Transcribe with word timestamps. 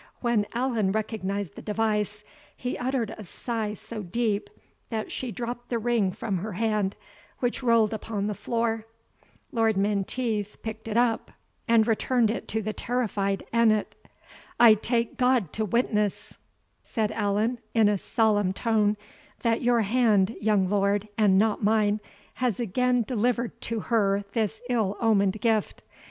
When 0.21 0.47
Allan 0.55 0.93
recognised 0.93 1.53
the 1.55 1.61
device, 1.61 2.23
he 2.57 2.75
uttered 2.75 3.13
a 3.19 3.23
sigh 3.23 3.75
so 3.75 4.01
deep, 4.01 4.49
that 4.89 5.11
she 5.11 5.31
dropped 5.31 5.69
the 5.69 5.77
ring 5.77 6.11
from 6.11 6.39
her 6.39 6.53
hand, 6.53 6.95
which 7.37 7.61
rolled 7.61 7.93
upon 7.93 8.25
the 8.25 8.33
floor. 8.33 8.87
Lord 9.51 9.77
Menteith 9.77 10.59
picked 10.63 10.87
it 10.87 10.97
up, 10.97 11.29
and 11.67 11.85
returned 11.85 12.31
it 12.31 12.47
to 12.47 12.63
the 12.63 12.73
terrified 12.73 13.43
Annot. 13.53 13.93
"I 14.59 14.73
take 14.73 15.17
God 15.17 15.53
to 15.53 15.65
witness," 15.65 16.39
said 16.83 17.11
Allan, 17.11 17.59
in 17.75 17.87
a 17.87 17.99
solemn 17.99 18.53
tone, 18.53 18.97
"that 19.43 19.61
your 19.61 19.81
hand, 19.81 20.35
young 20.41 20.67
lord, 20.67 21.09
and 21.15 21.37
not 21.37 21.63
mine, 21.63 21.99
has 22.41 22.59
again 22.59 23.03
delivered 23.07 23.61
to 23.61 23.81
her 23.81 24.25
this 24.33 24.61
ill 24.67 24.97
omened 24.99 25.39
gift. 25.41 25.83